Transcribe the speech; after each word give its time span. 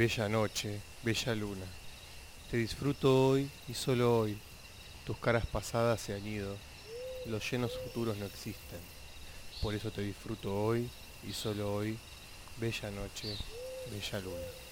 Bella 0.00 0.30
noche, 0.30 0.80
bella 1.02 1.34
luna. 1.34 1.66
Te 2.50 2.56
disfruto 2.56 3.28
hoy 3.28 3.50
y 3.68 3.74
solo 3.74 4.20
hoy. 4.20 4.38
Tus 5.04 5.18
caras 5.18 5.44
pasadas 5.44 6.00
se 6.00 6.14
han 6.14 6.26
ido. 6.26 6.56
Los 7.26 7.50
llenos 7.50 7.78
futuros 7.84 8.16
no 8.16 8.24
existen. 8.24 8.80
Por 9.60 9.74
eso 9.74 9.90
te 9.90 10.00
disfruto 10.00 10.56
hoy 10.58 10.88
y 11.28 11.34
solo 11.34 11.74
hoy. 11.74 11.98
Bella 12.56 12.90
noche, 12.90 13.36
bella 13.90 14.20
luna. 14.20 14.69